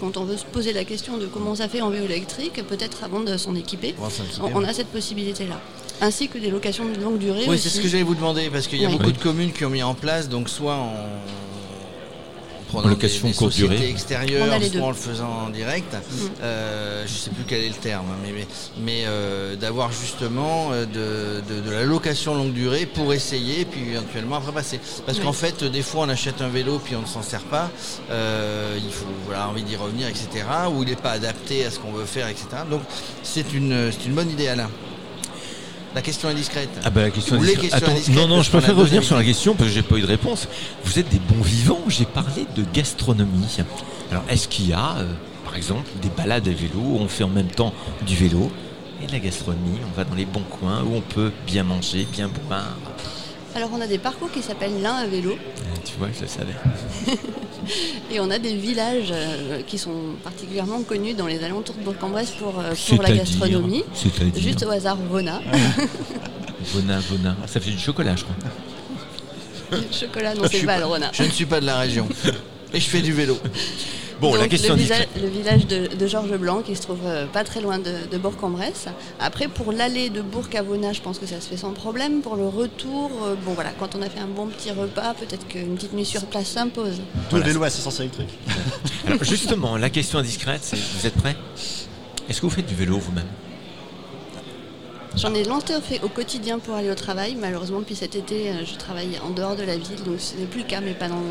quand 0.01 0.17
on 0.17 0.25
veut 0.25 0.37
se 0.37 0.45
poser 0.45 0.73
la 0.73 0.85
question 0.85 1.19
de 1.19 1.27
comment 1.27 1.55
ça 1.55 1.69
fait 1.69 1.81
en 1.81 1.91
vélo 1.91 2.07
électrique, 2.07 2.63
peut-être 2.67 3.05
avant 3.05 3.21
de 3.21 3.37
s'en 3.37 3.55
équiper, 3.55 3.95
on 4.41 4.65
a 4.65 4.73
cette 4.73 4.89
possibilité-là 4.89 5.61
ainsi 6.01 6.29
que 6.29 6.39
des 6.39 6.51
locations 6.51 6.85
de 6.85 7.01
longue 7.01 7.19
durée. 7.19 7.45
Oui, 7.49 7.59
c'est 7.59 7.69
ce 7.69 7.81
que 7.81 7.89
j'allais 7.89 8.03
vous 8.03 8.15
demander, 8.15 8.51
parce 8.51 8.67
qu'il 8.67 8.81
y 8.81 8.87
a 8.87 8.89
beaucoup 8.89 9.13
de 9.13 9.19
communes 9.19 9.53
qui 9.53 9.65
ont 9.65 9.71
mis 9.71 9.83
en 9.83 9.95
place, 9.95 10.29
donc 10.29 10.49
soit 10.49 10.77
en, 10.77 10.95
prenant 12.75 12.89
location 12.89 13.29
des, 13.29 13.35
courte 13.35 13.55
durée 13.55 13.89
extérieure, 13.89 14.47
soit 14.63 14.83
en 14.83 14.89
le 14.89 14.95
faisant 14.95 15.31
en 15.47 15.51
direct. 15.51 15.93
Mm. 15.93 16.27
Euh, 16.43 17.05
je 17.07 17.13
ne 17.13 17.19
sais 17.19 17.31
plus 17.31 17.45
quel 17.47 17.63
est 17.63 17.69
le 17.69 17.75
terme, 17.75 18.07
hein, 18.11 18.19
mais, 18.23 18.47
mais, 18.79 19.05
euh, 19.07 19.57
d'avoir 19.57 19.93
justement 19.93 20.71
euh, 20.73 20.85
de, 20.87 21.71
la 21.71 21.85
location 21.85 22.35
longue 22.35 22.53
durée 22.53 22.87
pour 22.87 23.13
essayer, 23.13 23.65
puis 23.65 23.93
éventuellement 23.93 24.37
après 24.37 24.53
passer. 24.53 24.81
Parce 25.07 25.19
qu'en 25.19 25.33
fait, 25.33 25.65
des 25.65 25.83
fois, 25.83 26.05
on 26.07 26.09
achète 26.09 26.43
un 26.43 26.49
vélo 26.49 26.81
puis 26.85 26.97
on 26.97 27.03
ne 27.03 27.07
s'en 27.07 27.23
sert 27.23 27.43
pas. 27.43 27.71
il 28.11 28.93
faut 28.93 29.07
voilà, 29.27 29.49
envie 29.49 29.63
d'y 29.63 29.77
revenir, 29.77 30.09
etc. 30.09 30.29
Ou 30.75 30.83
il 30.83 30.89
n'est 30.89 30.97
pas 30.97 31.13
adapté 31.13 31.65
à 31.65 31.71
ce 31.71 31.79
qu'on 31.79 31.93
veut 31.93 32.05
faire, 32.05 32.29
etc. 32.29 32.47
Donc 32.71 32.83
c'est 33.23 33.53
une, 33.53 33.91
une 34.07 34.15
bonne 34.15 34.31
idée, 34.31 34.49
Alain. 34.49 34.71
La 35.95 36.03
question 36.03 36.29
indiscrète. 36.29 36.71
Ah 36.85 36.91
bah 36.91 37.03
la 37.03 37.11
question 37.11 37.37
indiscrète. 37.37 38.09
non, 38.11 38.27
non, 38.27 38.43
je 38.43 38.51
préfère 38.51 38.75
revenir 38.77 39.05
sur 39.05 39.17
la 39.17 39.25
question 39.25 39.55
parce 39.55 39.69
que 39.69 39.75
j'ai 39.75 39.83
pas 39.83 39.97
eu 39.97 40.01
de 40.03 40.07
réponse. 40.07 40.49
Vous 40.85 40.99
êtes 40.99 41.09
des 41.09 41.21
bons 41.21 41.43
vivants, 41.43 41.83
j'ai 41.89 42.05
parlé 42.05 42.47
de 42.57 42.65
gastronomie. 42.73 43.59
Alors 44.11 44.25
est-ce 44.29 44.49
qu'il 44.49 44.69
y 44.69 44.73
a, 44.73 44.97
euh, 44.99 45.05
par 45.45 45.57
exemple, 45.57 45.89
des 46.03 46.09
balades 46.09 46.49
à 46.49 46.53
vélo 46.53 46.81
où 46.81 46.99
on 46.99 47.09
fait 47.09 47.25
en 47.25 47.29
même 47.29 47.47
temps 47.51 47.73
du 48.05 48.17
vélo 48.17 48.51
et 49.03 49.07
de 49.07 49.13
la 49.13 49.21
gastronomie 49.21 49.79
On 49.93 49.97
va 49.97 50.05
dans 50.05 50.17
les 50.17 50.25
bons 50.25 50.43
coins 50.43 50.83
où 50.83 50.97
on 50.97 51.01
peut 51.01 51.31
bien 51.47 51.63
manger, 51.63 52.07
bien 52.11 52.29
boire? 52.49 52.77
Alors 53.55 53.71
on 53.73 53.81
a 53.81 53.87
des 53.87 53.99
parcours 53.99 54.31
qui 54.33 54.43
s'appellent 54.43 54.83
l'un 54.83 54.95
à 54.95 55.07
vélo. 55.07 55.37
Ah, 55.39 55.79
tu 55.85 55.93
vois, 55.99 56.09
je 56.15 56.23
le 56.23 56.27
savais. 56.27 56.55
Et 58.11 58.21
on 58.21 58.31
a 58.31 58.39
des 58.39 58.57
villages 58.57 59.13
euh, 59.13 59.63
qui 59.67 59.79
sont 59.79 60.17
particulièrement 60.23 60.83
connus 60.83 61.15
dans 61.15 61.27
les 61.27 61.43
alentours 61.43 61.77
de 61.77 61.83
Bourg-en-Bresse 61.83 62.33
pour, 62.33 62.59
euh, 62.59 62.75
pour 62.89 63.03
la 63.03 63.13
gastronomie. 63.13 63.85
Juste 64.37 64.65
au 64.65 64.71
hasard, 64.71 64.97
Vona. 64.97 65.41
Vona, 66.73 66.99
Vona. 67.11 67.37
Ça 67.47 67.61
fait 67.61 67.71
du 67.71 67.79
chocolat, 67.79 68.17
je 68.17 68.25
crois. 68.25 69.79
Du 69.81 69.97
chocolat, 69.97 70.35
non, 70.35 70.43
c'est 70.51 70.65
pas 70.65 70.79
le 70.79 70.85
renard. 70.85 71.11
Je 71.15 71.23
ne 71.23 71.31
suis 71.31 71.47
pas 71.47 71.61
de 71.61 71.67
la 71.67 71.79
région. 71.79 72.09
Et 72.73 72.81
je 72.81 72.89
fais 72.89 73.01
du 73.01 73.13
vélo. 73.13 73.39
Bon, 74.25 74.35
la 74.37 74.49
question 74.49 74.75
le, 74.75 75.21
le 75.21 75.29
village 75.29 75.67
de, 75.67 76.07
Georges 76.07 76.39
Blanc 76.39 76.63
qui 76.63 76.75
se 76.75 76.81
trouve 76.81 77.01
euh, 77.05 77.27
pas 77.27 77.45
très 77.45 77.61
loin 77.61 77.79
de, 77.79 78.17
Bourg-en-Bresse. 78.17 78.87
Après, 79.21 79.49
pour 79.49 79.71
l'aller 79.71 80.09
de 80.09 80.23
Bourg 80.23 80.47
à 80.57 80.63
Vona, 80.63 80.95
je 80.95 81.03
pense 81.03 81.19
que 81.19 81.27
ça 81.27 81.43
se 81.43 81.49
fait 81.49 81.59
sans 81.59 81.73
problème. 81.73 82.23
Pour 82.23 82.37
le 82.37 82.49
retour, 82.49 83.11
euh, 83.23 83.35
bon 83.45 83.53
voilà, 83.53 83.71
quand 83.79 83.95
on 83.95 84.01
a 84.01 84.09
fait 84.09 84.21
un 84.21 84.27
bon 84.27 84.47
petit 84.47 84.71
repas, 84.71 85.13
peut-être 85.13 85.47
qu'une 85.47 85.75
petite 85.75 85.93
nuit 85.93 86.07
sur 86.07 86.25
place 86.25 86.47
s'impose. 86.47 87.03
Tout 87.29 87.37
le 87.37 87.43
vélo 87.43 87.63
à 87.65 87.67
assistance 87.67 88.01
électrique. 88.01 88.31
Alors 89.07 89.23
justement, 89.23 89.77
la 89.77 89.91
question 89.91 90.19
indiscrète, 90.19 90.61
c'est 90.63 90.79
vous 90.79 91.07
êtes 91.07 91.15
prêts 91.15 91.37
Est-ce 92.27 92.41
que 92.41 92.47
vous 92.47 92.55
faites 92.55 92.67
du 92.67 92.75
vélo 92.75 92.99
vous-même? 92.99 93.29
J'en 95.17 95.33
ai 95.33 95.45
longtemps 95.45 95.81
fait 95.81 96.01
au 96.03 96.09
quotidien 96.09 96.59
pour 96.59 96.75
aller 96.75 96.91
au 96.91 96.95
travail. 96.95 97.37
Malheureusement, 97.41 97.79
depuis 97.79 97.95
cet 97.95 98.17
été, 98.17 98.51
euh, 98.51 98.65
je 98.65 98.77
travaille 98.77 99.19
en 99.25 99.31
dehors 99.31 99.55
de 99.55 99.63
la 99.63 99.77
ville, 99.77 100.03
donc 100.05 100.19
ce 100.19 100.35
n'est 100.37 100.47
plus 100.47 100.63
le 100.63 100.67
cas, 100.67 100.81
mais 100.81 100.93
pas 100.93 101.09
dans 101.09 101.23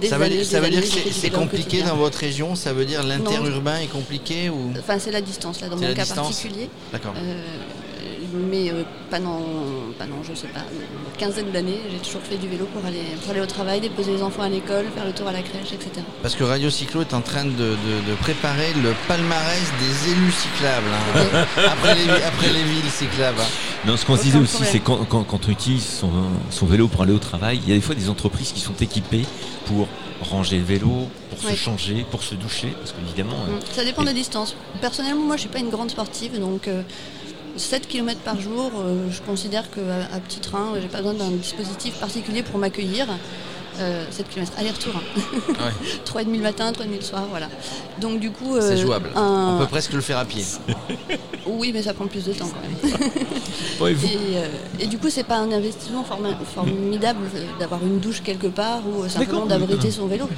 des 0.00 0.08
ça 0.08 0.18
veut 0.18 0.28
dire, 0.28 0.44
ça 0.44 0.60
veut 0.60 0.70
dire 0.70 0.82
que 0.82 1.12
c'est 1.12 1.30
compliqué 1.30 1.82
dans 1.82 1.96
votre 1.96 2.18
région? 2.18 2.56
Ça 2.56 2.72
veut 2.72 2.84
dire 2.84 3.04
l'interurbain 3.04 3.78
est 3.78 3.86
compliqué 3.86 4.50
ou? 4.50 4.72
Enfin, 4.78 4.98
c'est 4.98 5.12
la 5.12 5.20
distance, 5.20 5.60
là, 5.60 5.68
dans 5.68 5.76
mon 5.76 5.94
cas 5.94 6.04
particulier. 6.04 6.68
D'accord. 6.92 7.14
Euh, 7.16 7.42
mais 8.50 8.70
euh, 8.70 8.82
pendant, 9.10 9.40
pendant, 9.98 10.22
je 10.22 10.34
sais 10.34 10.48
pas, 10.48 10.60
une 10.70 11.18
quinzaine 11.18 11.50
d'années, 11.50 11.80
j'ai 11.90 11.98
toujours 11.98 12.20
fait 12.22 12.36
du 12.36 12.48
vélo 12.48 12.66
pour 12.66 12.84
aller, 12.84 13.02
pour 13.22 13.30
aller 13.30 13.40
au 13.40 13.46
travail, 13.46 13.80
déposer 13.80 14.12
les 14.12 14.22
enfants 14.22 14.42
à 14.42 14.48
l'école, 14.48 14.86
faire 14.94 15.04
le 15.04 15.12
tour 15.12 15.28
à 15.28 15.32
la 15.32 15.42
crèche, 15.42 15.72
etc. 15.72 15.90
Parce 16.22 16.34
que 16.34 16.44
Radio 16.44 16.70
Cyclo 16.70 17.00
est 17.02 17.14
en 17.14 17.20
train 17.20 17.44
de, 17.44 17.76
préparer 18.20 18.72
le 18.82 18.92
palmarès 19.06 19.72
des 19.80 20.12
élus 20.12 20.32
cyclables, 20.32 20.86
hein. 21.14 21.44
après, 21.66 21.94
les, 21.94 22.62
villes 22.64 22.90
cyclables. 22.90 23.40
Hein. 23.40 23.86
Non, 23.86 23.96
ce 23.96 24.04
qu'on 24.04 24.16
se 24.16 24.22
disait 24.22 24.38
aussi, 24.38 24.64
c'est 24.64 24.80
quand, 24.80 25.04
quand, 25.04 25.26
on 25.46 25.50
utilise 25.50 25.86
son, 25.86 26.10
son 26.50 26.66
vélo 26.66 26.88
pour 26.88 27.02
aller 27.02 27.12
au 27.12 27.18
travail, 27.18 27.60
il 27.62 27.68
y 27.68 27.72
a 27.72 27.76
des 27.76 27.80
fois 27.80 27.94
des 27.94 28.08
entreprises 28.08 28.52
qui 28.52 28.60
sont 28.60 28.74
équipées 28.80 29.24
pour 29.66 29.88
ranger 30.20 30.58
le 30.58 30.64
vélo, 30.64 31.08
pour 31.30 31.50
se 31.50 31.54
changer, 31.54 32.04
pour 32.10 32.22
se 32.22 32.34
doucher, 32.34 32.74
parce 32.78 32.92
qu'évidemment... 32.92 33.36
Ça 33.72 33.84
dépend 33.84 34.02
de 34.02 34.08
la 34.08 34.12
distance. 34.12 34.56
Personnellement, 34.80 35.24
moi, 35.24 35.36
je 35.36 35.42
suis 35.42 35.48
pas 35.48 35.60
une 35.60 35.70
grande 35.70 35.90
sportive, 35.90 36.38
donc 36.40 36.68
euh, 36.68 36.82
7 37.58 37.88
km 37.88 38.20
par 38.20 38.40
jour, 38.40 38.70
euh, 38.78 39.08
je 39.10 39.20
considère 39.22 39.70
qu'à 39.70 40.20
petit 40.26 40.40
train, 40.40 40.72
j'ai 40.80 40.88
pas 40.88 40.98
besoin 40.98 41.14
d'un 41.14 41.30
dispositif 41.30 41.94
particulier 41.94 42.42
pour 42.42 42.58
m'accueillir. 42.58 43.06
7 43.76 43.84
euh, 43.84 44.04
km 44.28 44.52
aller-retour. 44.58 44.92
Hein. 44.96 45.70
3,5 46.04 46.32
le 46.32 46.38
matin, 46.40 46.72
3,5 46.72 46.96
le 46.96 47.00
soir, 47.00 47.26
voilà. 47.30 47.48
Donc 48.00 48.18
du 48.18 48.30
coup. 48.30 48.56
c'est 48.60 48.72
euh, 48.72 48.76
jouable. 48.76 49.10
On 49.14 49.58
peut 49.60 49.66
presque 49.66 49.92
le 49.92 50.00
faire 50.00 50.18
à 50.18 50.24
pied. 50.24 50.44
oui, 51.46 51.70
mais 51.72 51.82
ça 51.82 51.94
prend 51.94 52.06
plus 52.08 52.24
de 52.24 52.32
temps 52.32 52.48
quand 52.48 53.86
même. 53.86 53.96
et, 54.80 54.86
du 54.86 54.98
coup, 54.98 55.10
c'est 55.10 55.22
pas 55.22 55.36
un 55.36 55.52
investissement 55.52 56.04
formidable 56.04 57.20
d'avoir 57.60 57.80
une 57.84 58.00
douche 58.00 58.22
quelque 58.22 58.48
part 58.48 58.82
ou 58.86 59.08
simplement 59.08 59.46
d'abriter 59.46 59.92
son 59.92 60.06
vélo. 60.06 60.28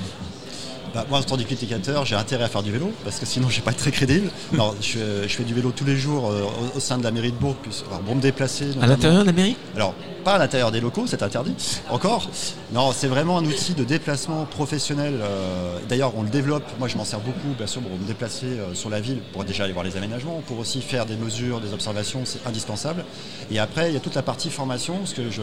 Bah, 0.95 1.07
moi, 1.09 1.21
en 1.21 1.23
tant 1.23 1.37
qu'éducateur, 1.37 2.05
j'ai 2.05 2.17
intérêt 2.17 2.45
à 2.45 2.49
faire 2.49 2.63
du 2.63 2.73
vélo 2.73 2.93
parce 3.05 3.19
que 3.19 3.27
sinon, 3.27 3.49
je 3.49 3.57
vais 3.57 3.63
pas 3.63 3.71
être 3.71 3.79
très 3.79 3.93
crédible. 3.93 4.31
Non, 4.53 4.75
je, 4.81 5.27
fais 5.29 5.45
du 5.45 5.55
vélo 5.55 5.73
tous 5.75 5.85
les 5.85 5.97
jours 5.97 6.31
euh, 6.31 6.43
au, 6.75 6.81
sein 6.81 6.99
de 6.99 7.05
la 7.05 7.11
mairie 7.11 7.33
de 7.33 7.37
Bourg 7.37 7.55
pour 7.55 8.17
me 8.17 8.21
déplacer. 8.21 8.71
À 8.81 8.87
l'intérieur 8.87 9.23
de 9.23 9.27
la 9.27 9.33
mairie? 9.33 9.57
Alors, 9.77 9.95
pas 10.25 10.35
à 10.35 10.39
l'intérieur 10.39 10.71
des 10.71 10.81
locaux, 10.81 11.07
c'est 11.07 11.23
interdit 11.23 11.55
encore. 11.89 12.29
Non, 12.73 12.93
c'est 12.93 13.07
vraiment 13.07 13.39
un 13.39 13.45
outil 13.45 13.75
de 13.75 13.85
déplacement 13.85 14.45
professionnel. 14.45 15.15
Euh, 15.21 15.79
d'ailleurs, 15.89 16.13
on 16.17 16.23
le 16.23 16.29
développe. 16.29 16.65
Moi, 16.79 16.89
je 16.89 16.97
m'en 16.97 17.05
sers 17.05 17.21
beaucoup, 17.21 17.55
bien 17.57 17.67
sûr, 17.67 17.81
pour 17.81 17.97
me 17.99 18.07
déplacer 18.07 18.47
euh, 18.47 18.75
sur 18.75 18.91
la 18.91 19.01
ville, 19.01 19.21
pour 19.33 19.45
déjà 19.45 19.65
aller 19.65 19.73
voir 19.73 19.85
les 19.85 19.97
aménagements, 19.97 20.43
pour 20.47 20.59
aussi 20.59 20.83
faire 20.83 21.07
des 21.07 21.17
mesures, 21.17 21.61
des 21.61 21.73
observations, 21.73 22.21
c'est 22.25 22.47
indispensable. 22.47 23.05
Et 23.51 23.59
après, 23.59 23.91
il 23.91 23.95
y 23.95 23.97
a 23.97 24.01
toute 24.01 24.15
la 24.15 24.23
partie 24.23 24.51
formation, 24.51 24.99
parce 24.99 25.15
que 25.15 25.31
je, 25.31 25.43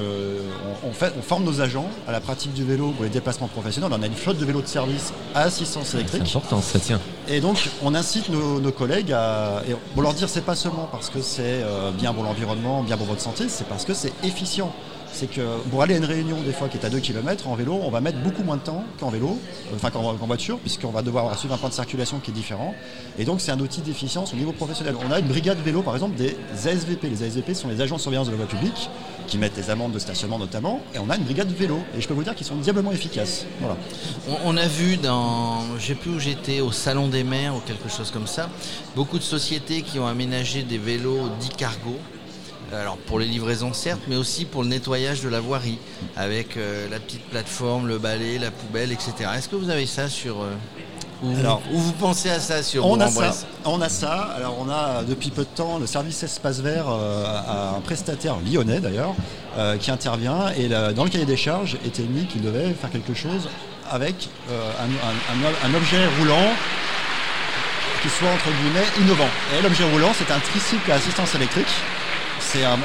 on, 0.83 0.91
fait, 0.91 1.13
on 1.17 1.21
forme 1.21 1.43
nos 1.43 1.61
agents 1.61 1.89
à 2.07 2.11
la 2.11 2.19
pratique 2.19 2.53
du 2.53 2.63
vélo 2.63 2.91
pour 2.91 3.03
les 3.03 3.09
déplacements 3.09 3.47
professionnels. 3.47 3.91
On 3.91 4.01
a 4.01 4.05
une 4.05 4.13
flotte 4.13 4.37
de 4.37 4.45
vélos 4.45 4.61
de 4.61 4.67
service 4.67 5.11
à 5.37 5.41
assistance 5.43 5.93
électrique. 5.93 6.23
C'est 6.25 6.37
important, 6.37 6.61
ça 6.61 6.79
tient. 6.79 6.99
Et 7.27 7.39
donc, 7.39 7.69
on 7.83 7.93
incite 7.93 8.29
nos, 8.29 8.71
collègues 8.71 9.11
à. 9.11 9.61
Et 9.69 9.75
pour 9.93 10.01
leur 10.01 10.13
dire, 10.13 10.29
c'est 10.29 10.41
pas 10.45 10.55
seulement 10.55 10.87
parce 10.91 11.09
que 11.09 11.21
c'est 11.21 11.61
euh, 11.63 11.91
bien 11.91 12.13
pour 12.13 12.23
l'environnement, 12.23 12.83
bien 12.83 12.97
pour 12.97 13.05
votre 13.05 13.21
santé, 13.21 13.45
c'est 13.49 13.67
parce 13.67 13.85
que 13.85 13.93
c'est 13.93 14.13
efficient 14.23 14.73
c'est 15.17 15.27
que 15.27 15.41
pour 15.71 15.81
aller 15.81 15.95
à 15.95 15.97
une 15.97 16.05
réunion 16.05 16.37
des 16.41 16.51
fois 16.51 16.67
qui 16.67 16.77
est 16.77 16.85
à 16.85 16.89
2 16.89 16.99
km 16.99 17.47
en 17.47 17.55
vélo, 17.55 17.79
on 17.83 17.89
va 17.89 18.01
mettre 18.01 18.19
beaucoup 18.19 18.43
moins 18.43 18.57
de 18.57 18.61
temps 18.61 18.83
qu'en 18.99 19.09
vélo, 19.09 19.39
enfin 19.73 19.89
qu'en 19.89 20.13
voiture, 20.13 20.59
puisqu'on 20.59 20.91
va 20.91 21.01
devoir 21.01 21.37
suivre 21.37 21.55
un 21.55 21.57
point 21.57 21.69
de 21.69 21.73
circulation 21.73 22.19
qui 22.19 22.31
est 22.31 22.33
différent. 22.33 22.75
Et 23.17 23.25
donc 23.25 23.41
c'est 23.41 23.51
un 23.51 23.59
outil 23.59 23.81
d'efficience 23.81 24.33
au 24.33 24.35
niveau 24.35 24.51
professionnel. 24.51 24.95
On 25.07 25.11
a 25.11 25.19
une 25.19 25.27
brigade 25.27 25.57
vélo 25.63 25.81
par 25.81 25.95
exemple 25.95 26.15
des 26.15 26.35
ASVP. 26.67 27.09
Les 27.09 27.23
ASVP 27.23 27.53
sont 27.53 27.67
les 27.67 27.81
agents 27.81 27.95
de 27.95 28.01
surveillance 28.01 28.27
de 28.27 28.31
la 28.31 28.37
voie 28.37 28.47
publique 28.47 28.89
qui 29.27 29.37
mettent 29.37 29.55
des 29.55 29.69
amendes 29.69 29.91
de 29.91 29.99
stationnement 29.99 30.39
notamment, 30.39 30.81
et 30.93 30.99
on 30.99 31.09
a 31.09 31.17
une 31.17 31.23
brigade 31.23 31.49
de 31.49 31.55
vélo. 31.55 31.79
Et 31.95 32.01
je 32.01 32.07
peux 32.07 32.13
vous 32.13 32.23
dire 32.23 32.35
qu'ils 32.35 32.47
sont 32.47 32.55
diablement 32.55 32.91
efficaces. 32.91 33.45
Voilà. 33.59 33.77
On, 34.45 34.57
a 34.57 34.67
vu 34.67 34.97
dans, 34.97 35.77
je 35.77 35.87
sais 35.87 35.95
plus 35.95 36.11
où 36.11 36.19
j'étais, 36.19 36.61
au 36.61 36.71
Salon 36.71 37.07
des 37.07 37.23
Mers 37.23 37.55
ou 37.55 37.59
quelque 37.59 37.89
chose 37.89 38.11
comme 38.11 38.27
ça, 38.27 38.49
beaucoup 38.95 39.17
de 39.17 39.23
sociétés 39.23 39.81
qui 39.81 39.99
ont 39.99 40.07
aménagé 40.07 40.63
des 40.63 40.77
vélos 40.77 41.29
dits 41.39 41.49
cargo 41.49 41.95
alors 42.73 42.97
pour 42.97 43.19
les 43.19 43.25
livraisons 43.25 43.71
certes, 43.71 44.01
mais 44.07 44.17
aussi 44.17 44.45
pour 44.45 44.63
le 44.63 44.69
nettoyage 44.69 45.21
de 45.21 45.29
la 45.29 45.39
voirie, 45.39 45.77
avec 46.15 46.57
euh, 46.57 46.89
la 46.89 46.99
petite 46.99 47.23
plateforme, 47.23 47.87
le 47.87 47.97
balai, 47.97 48.37
la 48.39 48.51
poubelle, 48.51 48.91
etc. 48.91 49.29
Est-ce 49.37 49.47
que 49.49 49.55
vous 49.55 49.69
avez 49.69 49.85
ça 49.85 50.09
sur... 50.09 50.41
Euh, 50.41 50.53
ou, 51.23 51.35
alors, 51.39 51.61
vous 51.71 51.93
pensez 51.93 52.29
à 52.29 52.39
ça 52.39 52.61
sur 52.61 52.85
on 52.85 52.99
a 52.99 53.07
ça, 53.07 53.33
on 53.65 53.81
a 53.81 53.89
ça. 53.89 54.29
Alors 54.35 54.55
on 54.59 54.69
a 54.69 55.03
depuis 55.03 55.31
peu 55.31 55.41
de 55.41 55.47
temps 55.47 55.79
le 55.79 55.87
service 55.87 56.21
Espace 56.21 56.59
Vert 56.59 56.85
euh, 56.89 57.25
à 57.25 57.75
un 57.75 57.81
prestataire 57.81 58.35
lyonnais 58.45 58.79
d'ailleurs 58.79 59.15
qui 59.79 59.89
intervient 59.89 60.49
et 60.55 60.69
dans 60.69 61.03
le 61.03 61.09
cahier 61.09 61.25
des 61.25 61.35
charges 61.35 61.77
était 61.83 62.03
mis 62.03 62.27
qu'il 62.27 62.41
devait 62.41 62.73
faire 62.73 62.91
quelque 62.91 63.15
chose 63.15 63.49
avec 63.89 64.29
un, 64.51 65.73
objet 65.73 66.05
roulant 66.19 66.53
qui 68.03 68.09
soit 68.09 68.29
entre 68.29 68.51
guillemets 68.61 68.85
innovant. 69.01 69.29
Et 69.57 69.63
l'objet 69.63 69.83
roulant 69.89 70.11
c'est 70.13 70.31
un 70.31 70.37
tricycle 70.37 70.91
à 70.91 70.95
assistance 70.95 71.33
électrique 71.33 71.73
c'est 72.39 72.63
un, 72.63 72.77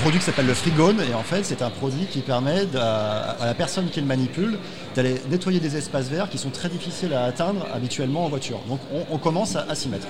produit 0.00 0.18
qui 0.18 0.24
s'appelle 0.24 0.46
le 0.46 0.54
frigone 0.54 1.00
et 1.08 1.14
en 1.14 1.22
fait 1.22 1.44
c'est 1.44 1.62
un 1.62 1.70
produit 1.70 2.06
qui 2.06 2.20
permet 2.20 2.66
à, 2.76 3.36
la 3.44 3.54
personne 3.54 3.88
qui 3.90 4.00
le 4.00 4.06
manipule 4.06 4.58
d'aller 4.94 5.20
nettoyer 5.30 5.60
des 5.60 5.76
espaces 5.76 6.08
verts 6.08 6.28
qui 6.28 6.38
sont 6.38 6.50
très 6.50 6.68
difficiles 6.68 7.14
à 7.14 7.24
atteindre 7.24 7.66
habituellement 7.72 8.24
en 8.24 8.28
voiture. 8.28 8.60
Donc 8.68 8.80
on, 9.10 9.18
commence 9.18 9.56
à, 9.56 9.74
s'y 9.74 9.88
mettre. 9.88 10.06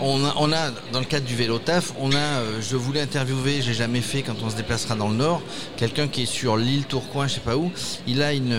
On, 0.00 0.24
a, 0.52 0.70
dans 0.92 1.00
le 1.00 1.04
cadre 1.04 1.26
du 1.26 1.34
vélo 1.34 1.58
taf, 1.58 1.92
on 1.98 2.12
a, 2.12 2.16
euh, 2.16 2.60
je 2.60 2.76
voulais 2.76 3.00
interviewer, 3.00 3.60
j'ai 3.60 3.74
jamais 3.74 4.00
fait 4.00 4.22
quand 4.22 4.36
on 4.42 4.50
se 4.50 4.56
déplacera 4.56 4.94
dans 4.94 5.08
le 5.08 5.14
nord, 5.14 5.42
quelqu'un 5.76 6.08
qui 6.08 6.22
est 6.22 6.26
sur 6.26 6.56
l'île 6.56 6.84
Tourcoing, 6.84 7.26
je 7.26 7.34
sais 7.34 7.40
pas 7.40 7.56
où, 7.56 7.70
il 8.06 8.22
a 8.22 8.32
une, 8.32 8.56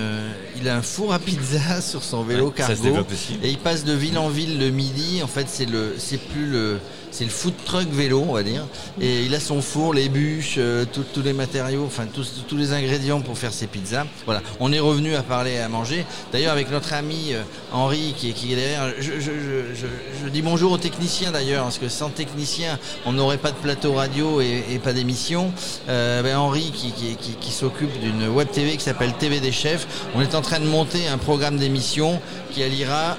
il 0.58 0.68
a 0.68 0.76
un 0.76 0.82
four 0.82 1.14
à 1.14 1.20
pizza 1.20 1.82
sur 1.82 2.04
son 2.04 2.24
vélo 2.24 2.52
cargo 2.52 2.98
et 3.44 3.50
il 3.50 3.58
passe 3.58 3.86
de 3.86 3.94
ville 3.94 4.18
en 4.18 4.30
ville 4.30 4.60
le 4.60 4.70
midi. 4.70 5.22
En 5.24 5.28
fait 5.28 5.48
c'est 5.48 5.66
le, 5.66 5.96
c'est 5.98 6.18
plus 6.18 6.48
le 6.48 6.80
c'est 7.12 7.24
le 7.24 7.30
food 7.30 7.54
truck 7.66 7.88
vélo, 7.90 8.24
on 8.28 8.34
va 8.34 8.44
dire. 8.44 8.66
Et 9.02 9.24
il 9.24 9.34
a 9.34 9.40
son 9.40 9.62
four, 9.62 9.94
les 9.94 10.10
bûches, 10.10 10.56
euh, 10.58 10.86
tous 10.86 11.22
les 11.22 11.34
matériaux, 11.34 11.84
enfin 11.86 12.06
tous, 12.06 12.46
tous, 12.48 12.58
les 12.58 12.74
ingrédients 12.74 13.22
pour 13.22 13.38
faire 13.38 13.54
ses 13.54 13.68
pizzas. 13.68 14.06
Voilà, 14.26 14.42
on 14.60 14.72
est 14.72 14.80
revenu 14.80 15.16
à 15.16 15.24
parler 15.30 15.54
et 15.54 15.60
à 15.60 15.70
manger. 15.70 16.06
D'ailleurs, 16.34 16.52
avec 16.52 16.70
notre 16.72 16.94
ami 16.94 17.34
euh, 17.34 17.44
Henri 17.72 18.14
qui 18.18 18.30
est, 18.30 18.34
qui 18.34 18.52
est 18.52 18.56
derrière, 18.56 18.94
je, 19.00 20.30
dis 20.30 20.42
bonjour 20.42 20.74
aux 20.74 20.78
techniciens 20.78 21.32
d'ailleurs, 21.32 21.64
parce 21.64 21.78
que 21.78 21.88
sans 21.88 22.10
technicien, 22.10 22.78
on 23.06 23.14
n'aurait 23.14 23.38
pas 23.38 23.52
de 23.52 23.58
plateau 23.58 23.94
radio 23.94 24.42
et, 24.42 24.80
pas 24.84 24.94
d'émission. 24.94 25.54
Euh, 25.88 26.22
ben 26.22 26.38
Henri 26.38 26.72
qui, 26.72 26.92
qui 27.16 27.52
s'occupe 27.52 27.98
d'une 28.00 28.28
web 28.28 28.50
TV 28.52 28.76
qui 28.78 28.84
s'appelle 28.84 29.14
TV 29.14 29.40
des 29.40 29.52
chefs. 29.52 29.88
On 30.16 30.22
est 30.22 30.36
en 30.36 30.42
train 30.42 30.60
de 30.60 30.66
monter 30.66 31.08
un 31.08 31.18
programme 31.18 31.58
d'émission 31.58 32.22
qui 32.52 32.64
alliera 32.64 33.18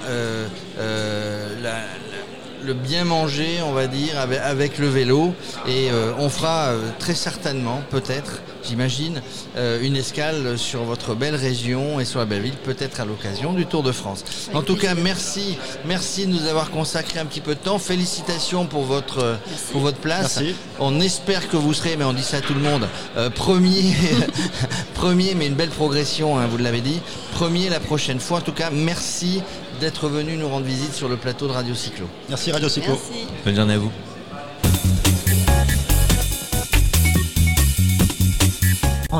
la 1.63 1.81
le 2.63 2.73
bien 2.73 3.05
manger, 3.05 3.61
on 3.63 3.71
va 3.71 3.87
dire, 3.87 4.13
avec, 4.19 4.77
le 4.77 4.87
vélo. 4.87 5.33
Et 5.67 5.89
euh, 5.91 6.13
on 6.17 6.29
fera 6.29 6.67
euh, 6.67 6.89
très 6.99 7.15
certainement, 7.15 7.81
peut-être, 7.89 8.41
j'imagine, 8.63 9.21
euh, 9.57 9.81
une 9.81 9.95
escale 9.95 10.57
sur 10.57 10.83
votre 10.83 11.15
belle 11.15 11.35
région 11.35 11.99
et 11.99 12.05
sur 12.05 12.19
la 12.19 12.25
belle 12.25 12.41
ville, 12.41 12.55
peut-être 12.63 12.99
à 12.99 13.05
l'occasion 13.05 13.53
du 13.53 13.65
Tour 13.65 13.83
de 13.83 13.91
France. 13.91 14.23
en 14.53 14.61
tout 14.61 14.75
cas, 14.75 14.95
merci, 14.95 15.57
merci 15.85 16.25
de 16.25 16.31
nous 16.31 16.47
avoir 16.47 16.71
consacré 16.71 17.19
un 17.19 17.25
petit 17.25 17.41
peu 17.41 17.55
de 17.55 17.59
temps. 17.59 17.79
Félicitations 17.79 18.65
pour 18.65 18.83
votre, 18.83 19.37
pour 19.71 19.81
votre 19.81 19.97
place. 19.97 20.41
On 20.79 20.99
espère 20.99 21.47
que 21.49 21.57
vous 21.57 21.73
serez, 21.73 21.97
mais 21.97 22.05
on 22.05 22.13
dit 22.13 22.23
ça 22.23 22.37
à 22.37 22.41
tout 22.41 22.53
le 22.53 22.61
monde, 22.61 22.87
premier, 23.35 23.95
premier, 24.93 25.35
mais 25.35 25.47
une 25.47 25.55
belle 25.55 25.69
progression, 25.69 26.37
hein, 26.37 26.47
vous 26.49 26.57
l'avez 26.57 26.81
dit. 26.81 26.99
Premier 27.33 27.69
la 27.69 27.79
prochaine 27.79 28.19
fois. 28.19 28.39
En 28.39 28.41
tout 28.41 28.51
cas, 28.51 28.69
merci 28.71 29.41
d'être 29.79 30.07
venu 30.07 30.37
nous 30.37 30.47
rendre 30.47 30.65
visite 30.65 30.93
sur 30.93 31.09
le 31.09 31.17
plateau 31.17 31.47
de 31.47 31.53
Radio 31.53 31.73
Cyclo. 31.73 32.05
Merci 32.29 32.51
Radio 32.51 32.69
Cyclo. 32.69 32.99
Bonne 33.43 33.55
journée 33.55 33.73
à 33.73 33.79
vous. 33.79 33.91